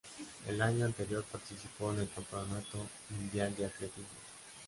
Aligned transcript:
El 0.47 0.59
año 0.63 0.85
anterior 0.85 1.23
participó 1.31 1.93
en 1.93 1.99
el 1.99 2.09
Campeonato 2.09 2.79
Mundial 3.11 3.55
de 3.55 3.65
Atletismo. 3.67 4.07